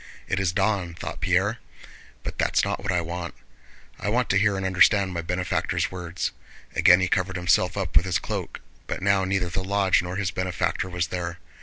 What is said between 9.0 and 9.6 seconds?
now neither